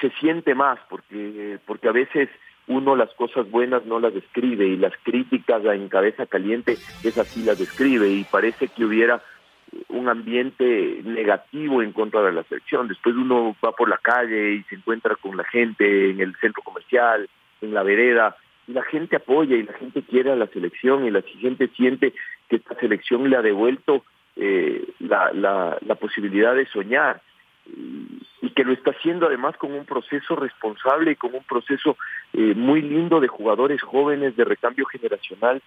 [0.00, 2.28] se siente más porque porque a veces
[2.66, 7.44] uno las cosas buenas no las describe y las críticas en cabeza caliente esas sí
[7.44, 9.22] las describe y parece que hubiera
[9.88, 12.88] un ambiente negativo en contra de la selección.
[12.88, 16.62] Después uno va por la calle y se encuentra con la gente en el centro
[16.62, 17.28] comercial,
[17.60, 21.10] en la vereda, y la gente apoya y la gente quiere a la selección y
[21.10, 22.14] la gente siente
[22.48, 24.04] que esta selección le ha devuelto
[24.36, 27.20] eh, la, la, la posibilidad de soñar.
[27.66, 31.98] Y, que lo está haciendo además con un proceso responsable y con un proceso
[32.32, 35.60] eh, muy lindo de jugadores jóvenes de recambio generacional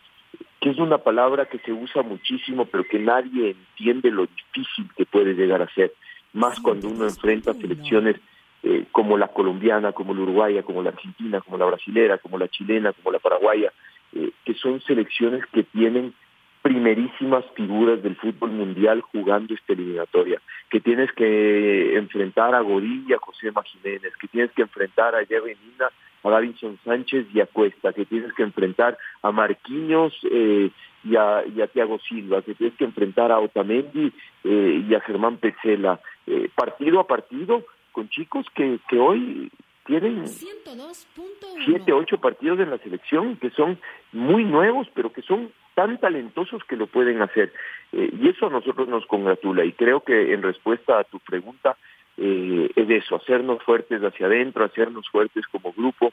[0.60, 5.06] que es una palabra que se usa muchísimo, pero que nadie entiende lo difícil que
[5.06, 5.94] puede llegar a ser,
[6.34, 8.18] más cuando uno enfrenta selecciones
[8.64, 12.50] eh, como la colombiana, como la uruguaya, como la argentina, como la brasilera, como la
[12.50, 13.72] chilena, como la paraguaya,
[14.14, 16.14] eh, que son selecciones que tienen
[16.62, 23.18] primerísimas figuras del fútbol mundial jugando esta eliminatoria, que tienes que enfrentar a y a
[23.18, 25.90] José Jiménez, que tienes que enfrentar a Jerry Mina,
[26.24, 30.70] a Davinson Sánchez y a Cuesta, que tienes que enfrentar a Marquinhos, eh,
[31.04, 34.12] y a, y a Thiago Silva, que tienes que enfrentar a Otamendi
[34.44, 39.52] eh, y a Germán Petzela, eh, partido a partido, con chicos que, que hoy
[39.86, 43.80] tienen siete, ocho partidos en la selección, que son
[44.12, 47.54] muy nuevos, pero que son tan talentosos que lo pueden hacer.
[47.94, 49.64] Eh, y eso a nosotros nos congratula.
[49.64, 51.78] Y creo que en respuesta a tu pregunta,
[52.18, 56.12] eh, es eso, hacernos fuertes hacia adentro, hacernos fuertes como grupo,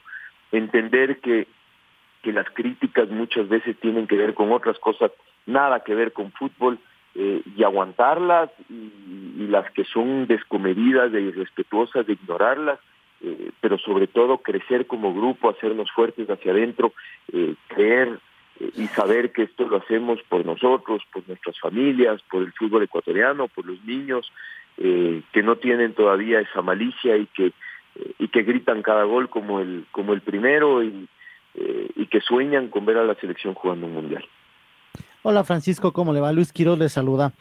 [0.53, 1.47] entender que,
[2.21, 5.11] que las críticas muchas veces tienen que ver con otras cosas,
[5.45, 6.79] nada que ver con fútbol,
[7.15, 12.79] eh, y aguantarlas, y, las que son descomedidas, de irrespetuosas, de ignorarlas,
[13.21, 16.93] eh, pero sobre todo crecer como grupo, hacernos fuertes hacia adentro,
[17.33, 18.19] eh, creer
[18.75, 23.47] y saber que esto lo hacemos por nosotros, por nuestras familias, por el fútbol ecuatoriano,
[23.47, 24.31] por los niños
[24.77, 29.29] eh, que no tienen todavía esa malicia y que eh, y que gritan cada gol
[29.29, 31.07] como el como el primero y,
[31.95, 34.23] y que sueñan con ver a la selección jugando un mundial.
[35.23, 36.31] Hola Francisco, ¿cómo le va?
[36.31, 37.33] Luis Quiroz le saluda.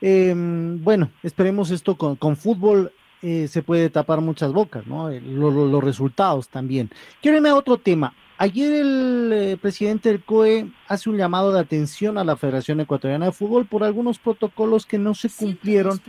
[0.00, 5.08] Eh, bueno, esperemos esto con, con fútbol eh, se puede tapar muchas bocas, ¿no?
[5.10, 6.90] Los, los resultados también.
[7.20, 8.12] Quiero irme a otro tema.
[8.42, 13.26] Ayer el eh, presidente del COE hace un llamado de atención a la Federación Ecuatoriana
[13.26, 16.00] de Fútbol por algunos protocolos que no se cumplieron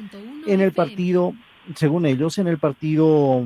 [0.48, 1.36] en el partido,
[1.76, 3.46] según ellos, en el partido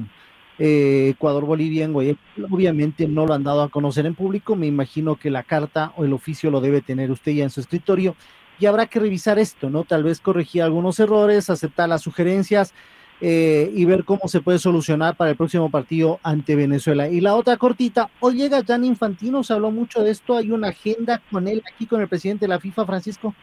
[0.58, 2.46] eh, Ecuador-Bolivia en Guayaquil.
[2.50, 4.56] Obviamente no lo han dado a conocer en público.
[4.56, 7.60] Me imagino que la carta o el oficio lo debe tener usted ya en su
[7.60, 8.16] escritorio
[8.58, 9.84] y habrá que revisar esto, ¿no?
[9.84, 12.74] Tal vez corregir algunos errores, aceptar las sugerencias
[13.22, 17.08] eh, y ver cómo se puede solucionar para el próximo partido ante Venezuela.
[17.08, 20.70] Y la otra cortita, hoy llega Jan Infantino, se habló mucho de esto, hay una
[20.70, 23.34] agenda con él aquí con el presidente de la FIFA, Francisco.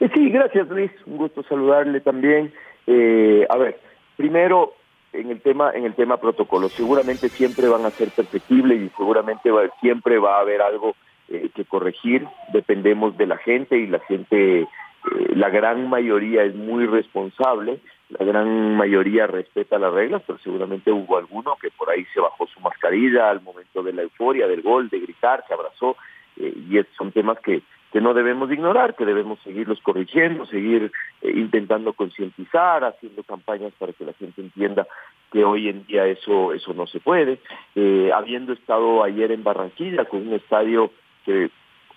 [0.00, 2.52] Eh, sí, gracias Luis, un gusto saludarle también.
[2.86, 3.80] Eh, a ver,
[4.16, 4.74] primero
[5.12, 9.50] en el tema en el tema protocolo, seguramente siempre van a ser perfectibles y seguramente
[9.50, 10.94] va, siempre va a haber algo
[11.28, 14.66] eh, que corregir, dependemos de la gente y la gente, eh,
[15.34, 17.80] la gran mayoría es muy responsable,
[18.18, 22.46] la gran mayoría respeta las reglas, pero seguramente hubo alguno que por ahí se bajó
[22.46, 25.96] su mascarilla al momento de la euforia, del gol, de gritar, se abrazó,
[26.36, 31.32] eh, y son temas que, que no debemos ignorar, que debemos seguirlos corrigiendo, seguir eh,
[31.34, 34.86] intentando concientizar, haciendo campañas para que la gente entienda
[35.32, 37.40] que hoy en día eso eso no se puede.
[37.74, 40.90] Eh, habiendo estado ayer en Barranquilla con un estadio
[41.24, 41.50] que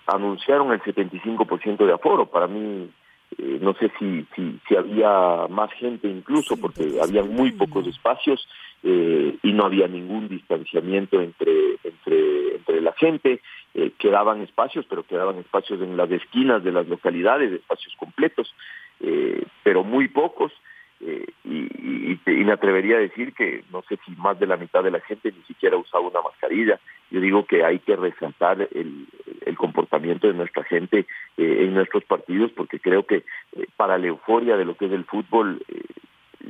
[0.06, 2.90] anunciaron el 75% de aforo, para mí
[3.36, 8.48] eh, no sé si, si, si había más gente incluso porque había muy pocos espacios
[8.82, 13.40] eh, y no había ningún distanciamiento entre entre entre la gente.
[13.74, 18.54] Eh, quedaban espacios pero quedaban espacios en las esquinas de las localidades espacios completos
[19.00, 20.52] eh, pero muy pocos
[21.00, 24.56] eh, y, y, y, me atrevería a decir que no sé si más de la
[24.56, 26.80] mitad de la gente ni siquiera usaba una mascarilla.
[27.10, 29.06] Yo digo que hay que resaltar el,
[29.46, 31.06] el comportamiento de nuestra gente
[31.36, 34.92] eh, en nuestros partidos porque creo que eh, para la euforia de lo que es
[34.92, 35.82] el fútbol eh,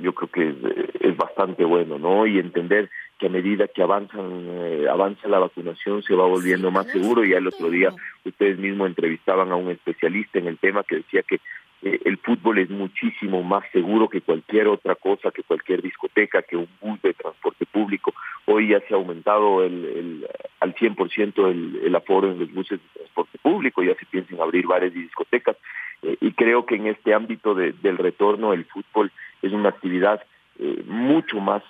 [0.01, 0.57] yo creo que es,
[1.01, 2.27] es, bastante bueno, ¿no?
[2.27, 6.87] Y entender que a medida que avanzan eh, avanza la vacunación se va volviendo más
[6.89, 7.25] seguro.
[7.25, 7.91] Y el otro día
[8.25, 11.41] ustedes mismos entrevistaban a un especialista en el tema que decía que
[11.83, 16.57] eh, el fútbol es muchísimo más seguro que cualquier otra cosa, que cualquier discoteca, que
[16.57, 18.13] un bus de transporte público.
[18.47, 20.29] Hoy ya se ha aumentado el, el,
[20.61, 24.41] al 100% el, el aforo en los buses de transporte público, ya se piensa en
[24.41, 25.57] abrir bares y discotecas.
[26.03, 29.13] Eh, y creo que en este ámbito de, del retorno el fútbol
[29.43, 30.23] es una actividad
[30.59, 31.63] eh, mucho más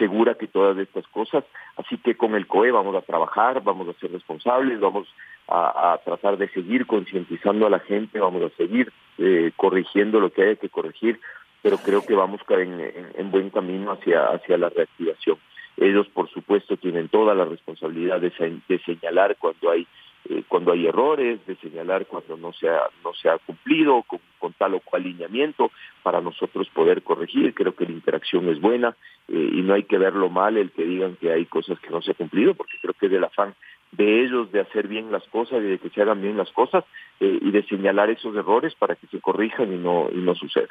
[0.00, 1.44] segura que todas estas cosas.
[1.76, 5.06] Así que con el COE vamos a trabajar, vamos a ser responsables, vamos
[5.46, 8.86] a, a tratar de seguir concientizando a la gente, vamos a seguir
[9.18, 11.20] eh, corrigiendo lo que haya que corregir,
[11.62, 15.36] pero creo que vamos en, en, en buen camino hacia, hacia la reactivación.
[15.76, 18.32] Ellos, por supuesto, tienen toda la responsabilidad de,
[18.68, 19.86] de señalar cuando hay
[20.28, 24.20] eh, cuando hay errores, de señalar cuando no se ha, no se ha cumplido con,
[24.38, 25.70] con tal o cual lineamiento
[26.02, 27.54] para nosotros poder corregir.
[27.54, 28.96] Creo que la interacción es buena
[29.28, 32.02] eh, y no hay que verlo mal el que digan que hay cosas que no
[32.02, 33.54] se han cumplido, porque creo que es del afán
[33.92, 36.84] de ellos de hacer bien las cosas y de que se hagan bien las cosas
[37.18, 40.68] eh, y de señalar esos errores para que se corrijan y no, y no sucedan.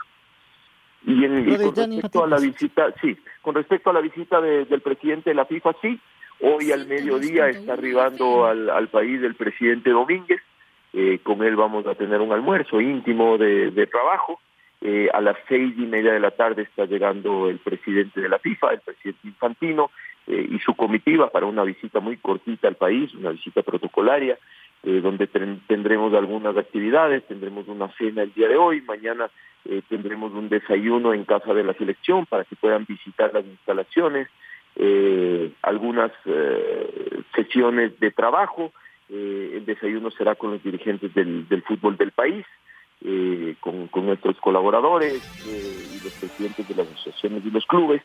[1.05, 4.65] Y, en, y con respecto a la visita, sí, con respecto a la visita de,
[4.65, 5.99] del presidente de la FIFA, sí,
[6.41, 10.41] Hoy al mediodía está arribando al, al país el presidente Domínguez,
[10.93, 14.39] eh, con él vamos a tener un almuerzo íntimo de, de trabajo.
[14.81, 18.39] Eh, a las seis y media de la tarde está llegando el presidente de la
[18.39, 19.91] FIFA, el presidente Infantino,
[20.27, 24.37] eh, y su comitiva para una visita muy cortita al país, una visita protocolaria,
[24.83, 29.29] eh, donde ten, tendremos algunas actividades, tendremos una cena el día de hoy, mañana
[29.65, 34.29] eh, tendremos un desayuno en casa de la selección para que puedan visitar las instalaciones,
[34.81, 38.71] eh, algunas eh, sesiones de trabajo
[39.09, 42.45] eh, el desayuno será con los dirigentes del, fútbol del país,
[43.59, 48.01] con, nuestros colaboradores y los presidentes de las asociaciones y los clubes.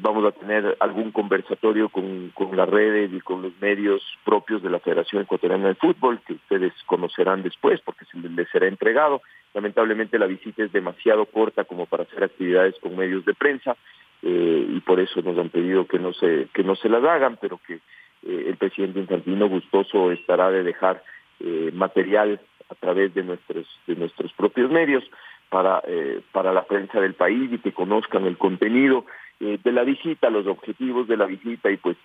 [0.00, 4.70] Vamos a tener algún conversatorio con, con, las redes y con los medios propios de
[4.70, 9.20] la Federación Ecuatoriana de Fútbol, que ustedes conocerán después porque se les será entregado.
[9.52, 13.76] Lamentablemente la visita es demasiado corta como para hacer actividades con medios de prensa
[14.24, 17.36] eh, y por eso nos han pedido que no se, que no se las hagan,
[17.40, 21.02] pero que eh, el presidente Infantino gustoso estará de dejar
[21.40, 25.04] eh, material a través de nuestros, de nuestros propios medios
[25.50, 29.04] para, eh, para la prensa del país y que conozcan el contenido
[29.40, 31.96] eh, de la visita, los objetivos de la visita y pues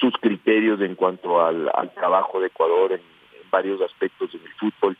[0.00, 4.96] sus criterios en cuanto al, trabajo de Ecuador en, en, varios aspectos en el fútbol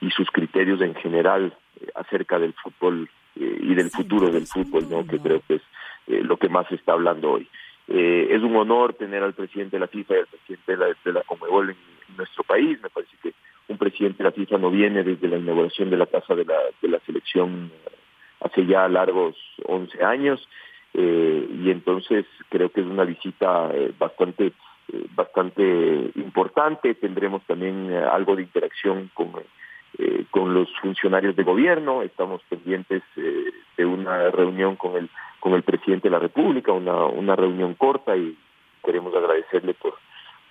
[0.00, 1.52] y sus criterios en general
[1.96, 5.06] acerca del fútbol y del futuro del fútbol, ¿no?
[5.06, 5.62] que creo que es
[6.06, 7.48] lo que más se está hablando hoy.
[7.88, 10.86] Eh, es un honor tener al presidente de la FIFA y al presidente de la,
[11.04, 11.76] de la Comebol en,
[12.08, 12.80] en, nuestro país.
[12.82, 13.34] Me parece que
[13.68, 16.58] un presidente de la FIFA no viene desde la inauguración de la casa de la,
[16.80, 17.70] de la selección
[18.40, 20.48] hace ya largos 11 años.
[20.94, 24.52] Eh, y entonces creo que es una visita eh, bastante
[24.92, 26.94] eh, bastante importante.
[26.94, 29.32] Tendremos también eh, algo de interacción con
[29.98, 32.02] eh, con los funcionarios de gobierno.
[32.02, 35.08] Estamos pendientes eh, de una reunión con el
[35.44, 38.34] con el presidente de la República, una, una reunión corta y
[38.82, 39.92] queremos agradecerle por,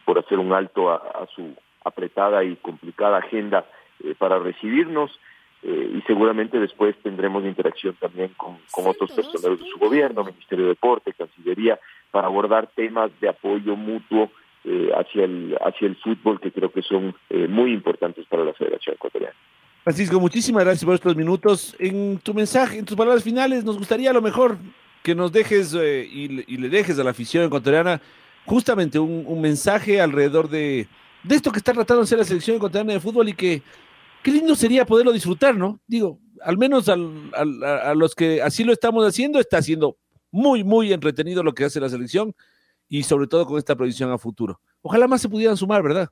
[0.05, 3.65] por hacer un alto a, a su apretada y complicada agenda
[4.03, 5.19] eh, para recibirnos
[5.63, 10.65] eh, y seguramente después tendremos interacción también con, con otros personeros de su gobierno, Ministerio
[10.65, 11.79] de Deporte, Cancillería,
[12.11, 14.29] para abordar temas de apoyo mutuo
[14.65, 18.53] eh, hacia, el, hacia el fútbol que creo que son eh, muy importantes para la
[18.53, 19.35] Federación Ecuatoriana.
[19.83, 21.75] Francisco, muchísimas gracias por estos minutos.
[21.79, 24.57] En tu mensaje, en tus palabras finales, nos gustaría a lo mejor
[25.03, 28.01] que nos dejes eh, y, y, le dejes a la afición ecuatoriana
[28.45, 30.87] justamente un, un, mensaje alrededor de,
[31.23, 33.61] de esto que está tratando de hacer la selección ecuatoriana de fútbol y que
[34.23, 35.81] qué lindo sería poderlo disfrutar, ¿no?
[35.85, 39.97] Digo, al menos al, al, a, los que así lo estamos haciendo, está siendo
[40.31, 42.33] muy, muy entretenido lo que hace la selección
[42.93, 44.59] y sobre todo con esta proyección a futuro.
[44.83, 46.09] Ojalá más se pudieran sumar, ¿verdad?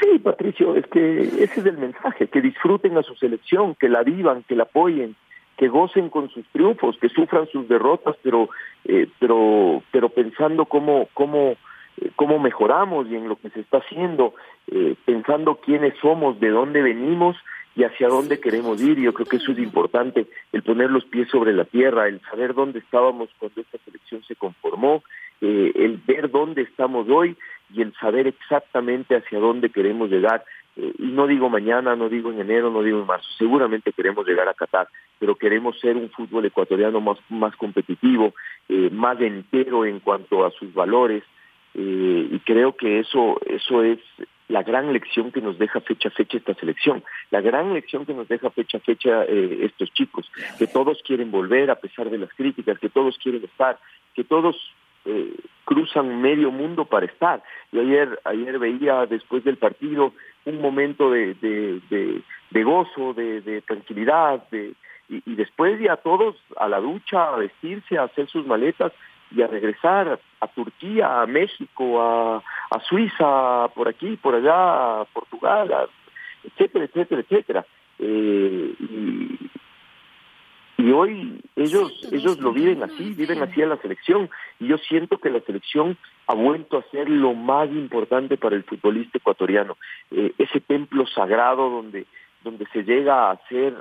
[0.00, 4.04] Sí, Patricio, es que ese es el mensaje, que disfruten a su selección, que la
[4.04, 5.16] vivan, que la apoyen,
[5.56, 8.50] que gocen con sus triunfos, que sufran sus derrotas, pero
[8.84, 11.56] eh, pero pero pensando cómo cómo
[11.96, 14.34] eh, cómo mejoramos y en lo que se está haciendo,
[14.68, 17.36] eh, pensando quiénes somos, de dónde venimos
[17.74, 19.00] y hacia dónde queremos ir.
[19.00, 22.54] Yo creo que eso es importante, el poner los pies sobre la tierra, el saber
[22.54, 25.02] dónde estábamos cuando esta selección se conformó,
[25.42, 27.36] eh, el ver dónde estamos hoy
[27.74, 30.44] y el saber exactamente hacia dónde queremos llegar.
[30.76, 34.26] Eh, y no digo mañana, no digo en enero, no digo en marzo, seguramente queremos
[34.26, 38.32] llegar a Qatar, pero queremos ser un fútbol ecuatoriano más, más competitivo,
[38.70, 41.22] eh, más entero en cuanto a sus valores,
[41.74, 43.98] eh, y creo que eso, eso es
[44.48, 48.12] la gran lección que nos deja fecha a fecha esta selección, la gran lección que
[48.12, 52.18] nos deja fecha a fecha eh, estos chicos, que todos quieren volver a pesar de
[52.18, 53.78] las críticas, que todos quieren estar,
[54.14, 54.56] que todos
[55.04, 57.42] eh, cruzan medio mundo para estar.
[57.70, 60.12] Y ayer, ayer veía después del partido
[60.44, 64.74] un momento de, de, de, gozo, de, de tranquilidad, de,
[65.08, 68.92] y, y después ya todos a la ducha, a vestirse, a hacer sus maletas
[69.34, 72.36] y a regresar a Turquía, a México, a,
[72.70, 75.86] a Suiza, por aquí, por allá, a Portugal, a,
[76.44, 77.66] etcétera, etcétera, etcétera.
[77.98, 79.38] Eh, y,
[80.82, 85.18] y hoy ellos ellos lo viven así, viven así en la selección y yo siento
[85.18, 89.76] que la selección ha vuelto a ser lo más importante para el futbolista ecuatoriano,
[90.10, 92.06] eh, ese templo sagrado donde
[92.42, 93.74] donde se llega a hacer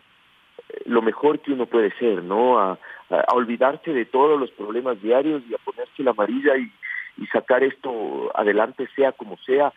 [0.85, 2.59] lo mejor que uno puede ser, ¿no?
[2.59, 2.77] A,
[3.09, 6.71] a, a olvidarse de todos los problemas diarios y a ponerse la amarilla y,
[7.17, 9.73] y sacar esto adelante sea como sea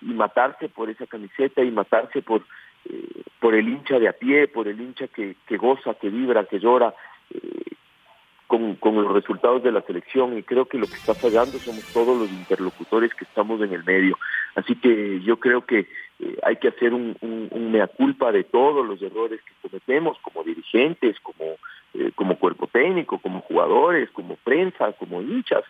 [0.00, 2.42] y matarse por esa camiseta y matarse por
[3.40, 6.58] por el hincha de a pie, por el hincha que, que goza, que vibra, que
[6.58, 6.94] llora
[7.30, 7.72] eh,
[8.46, 11.84] con, con los resultados de la selección y creo que lo que está fallando somos
[11.92, 14.18] todos los interlocutores que estamos en el medio.
[14.54, 15.86] Así que yo creo que
[16.18, 17.16] eh, hay que hacer un,
[17.70, 21.56] mea culpa de todos los errores que cometemos como dirigentes, como,
[21.94, 25.64] eh, como cuerpo técnico, como jugadores, como prensa, como hinchas.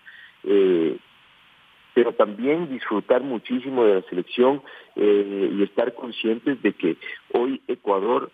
[1.98, 4.62] Pero también disfrutar muchísimo de la selección
[4.94, 6.96] eh, y estar conscientes de que
[7.32, 8.30] hoy Ecuador,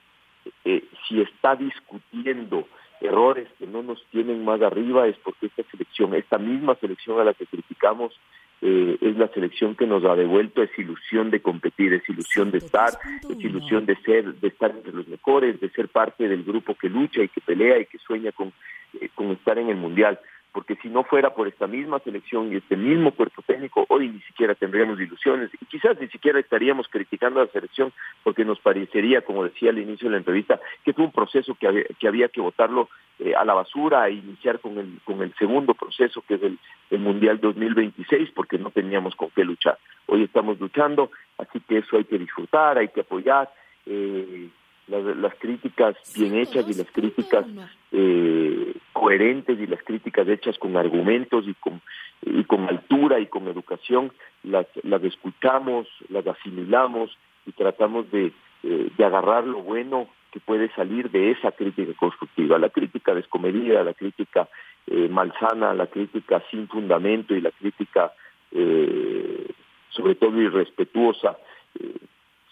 [0.66, 2.68] eh, si está discutiendo
[3.00, 7.24] errores que no nos tienen más arriba, es porque esta selección, esta misma selección a
[7.24, 8.12] la que criticamos,
[8.60, 12.58] eh, es la selección que nos ha devuelto esa ilusión de competir, esa ilusión de
[12.58, 12.90] estar,
[13.22, 16.90] esa ilusión de ser, de estar entre los mejores, de ser parte del grupo que
[16.90, 18.52] lucha y que pelea y que sueña con,
[19.00, 20.20] eh, con estar en el mundial
[20.54, 24.20] porque si no fuera por esta misma selección y este mismo cuerpo técnico, hoy ni
[24.20, 27.92] siquiera tendríamos ilusiones y quizás ni siquiera estaríamos criticando a la selección
[28.22, 31.66] porque nos parecería, como decía al inicio de la entrevista, que fue un proceso que
[31.66, 32.88] había que, había que votarlo
[33.18, 36.56] eh, a la basura e iniciar con el, con el segundo proceso que es el,
[36.90, 39.76] el Mundial 2026 porque no teníamos con qué luchar.
[40.06, 43.52] Hoy estamos luchando, así que eso hay que disfrutar, hay que apoyar.
[43.86, 44.48] Eh,
[44.88, 47.46] las, críticas bien hechas y las críticas
[47.92, 51.80] eh, coherentes y las críticas hechas con argumentos y con,
[52.22, 54.12] y con altura y con educación,
[54.42, 57.16] las, las escuchamos, las asimilamos
[57.46, 58.32] y tratamos de,
[58.62, 63.84] eh, de agarrar lo bueno que puede salir de esa crítica constructiva, la crítica descomedida,
[63.84, 64.48] la crítica
[64.86, 68.12] eh, malsana, la crítica sin fundamento y la crítica
[68.50, 69.46] eh,
[69.90, 71.38] sobre todo irrespetuosa.
[71.78, 71.96] Eh,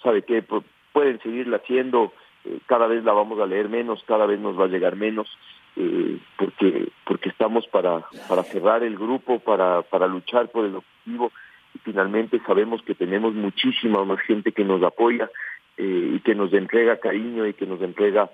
[0.02, 0.44] ¿Sabe qué?
[0.92, 2.12] pueden seguirla haciendo,
[2.44, 5.28] eh, cada vez la vamos a leer menos, cada vez nos va a llegar menos,
[5.76, 11.30] eh, porque porque estamos para para cerrar el grupo, para para luchar por el objetivo
[11.74, 15.30] y finalmente sabemos que tenemos muchísima más gente que nos apoya
[15.76, 18.30] eh, y que nos entrega cariño y que nos entrega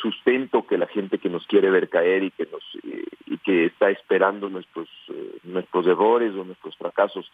[0.00, 2.64] sustento que la gente que nos quiere ver caer y que nos
[3.26, 4.88] y que está esperando nuestros
[5.44, 7.30] nuestros errores o nuestros fracasos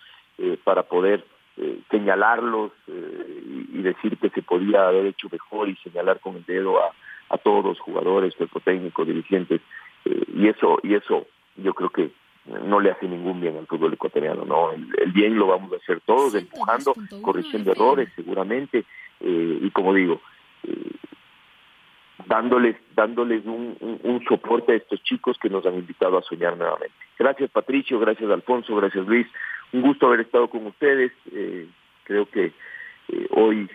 [0.63, 1.25] para poder
[1.61, 6.45] eh, señalarlos eh, y, decir que se podía haber hecho mejor y señalar con el
[6.45, 6.93] dedo a,
[7.31, 9.61] a todos los jugadores, cuerpo técnico, dirigentes,
[10.05, 12.11] eh, y eso, y eso yo creo que
[12.65, 14.71] no le hace ningún bien al fútbol ecuatoriano, ¿no?
[14.71, 18.85] El, bien lo vamos a hacer todos, empujando, corrigiendo errores seguramente,
[19.21, 20.21] y como digo,
[22.27, 26.95] dándoles dándoles un, un, soporte a estos chicos que nos han invitado a soñar nuevamente.
[27.19, 29.27] Gracias Patricio, gracias Alfonso, gracias Luis,
[29.73, 31.13] un gusto haber estado con ustedes.
[31.33, 31.67] Eh,
[32.05, 32.53] creo que
[33.09, 33.69] eh, hoy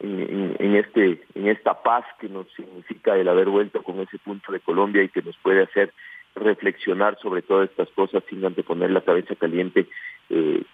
[0.00, 4.52] eh, en, este en esta paz que nos significa el haber vuelto con ese punto
[4.52, 5.92] de Colombia y que nos puede hacer
[6.34, 9.86] reflexionar sobre todas estas cosas sin anteponer la cabeza caliente,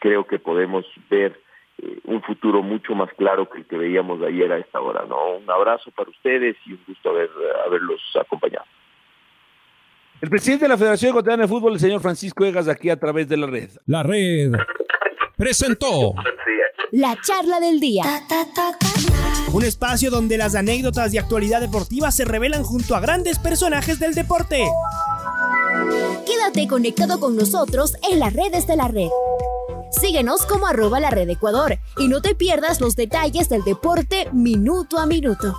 [0.00, 1.40] creo que podemos ver
[2.04, 5.04] un futuro mucho más claro que el que veíamos ayer a esta hora.
[5.08, 5.36] ¿no?
[5.36, 7.30] Un abrazo para ustedes y un gusto haber,
[7.64, 8.66] haberlos acompañado.
[10.22, 13.28] El presidente de la Federación Ecuatoriana de Fútbol, el señor Francisco Egas, aquí a través
[13.28, 13.70] de la red.
[13.86, 14.52] La red
[15.36, 16.14] presentó
[16.92, 18.04] la charla del día.
[19.52, 24.14] Un espacio donde las anécdotas de actualidad deportiva se revelan junto a grandes personajes del
[24.14, 24.64] deporte.
[26.24, 29.08] Quédate conectado con nosotros en las redes de la red.
[29.90, 35.00] Síguenos como arroba la red Ecuador y no te pierdas los detalles del deporte minuto
[35.00, 35.58] a minuto.